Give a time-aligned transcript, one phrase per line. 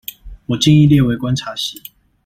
[0.47, 1.79] 我建議列為觀察席